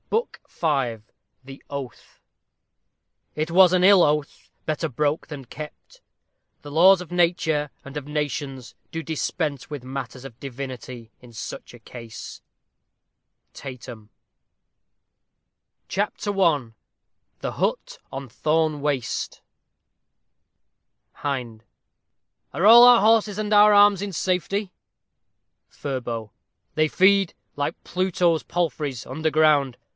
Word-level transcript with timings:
BOOK 0.09 0.41
V 0.49 0.97
THE 1.45 1.63
OATH 1.69 2.19
It 3.35 3.49
was 3.51 3.71
an 3.71 3.83
ill 3.83 4.03
oath 4.03 4.49
better 4.65 4.89
broke 4.89 5.27
than 5.27 5.45
kept 5.45 6.01
The 6.63 6.71
laws 6.71 6.99
of 7.01 7.11
nature, 7.11 7.69
and 7.85 7.95
of 7.95 8.07
nations, 8.07 8.75
do 8.91 9.03
Dispense 9.03 9.69
with 9.69 9.83
matters 9.83 10.25
of 10.25 10.39
divinity 10.39 11.11
In 11.21 11.31
such 11.31 11.73
a 11.73 11.79
case. 11.79 12.41
TATEHAM. 13.53 14.09
CHAPTER 15.87 16.31
I 16.41 16.71
THE 17.39 17.53
HUT 17.53 17.99
ON 18.11 18.27
THORNE 18.27 18.81
WASTE 18.81 19.39
Hind. 21.13 21.63
Are 22.53 22.65
all 22.65 22.83
our 22.83 22.99
horses 23.01 23.37
and 23.37 23.53
our 23.53 23.71
arms 23.73 24.01
in 24.01 24.11
safety? 24.11 24.73
Furbo. 25.69 26.31
They 26.75 26.89
feed, 26.89 27.33
like 27.55 27.81
Pluto's 27.83 28.43
palfreys, 28.43 29.05
under 29.05 29.29
ground. 29.29 29.77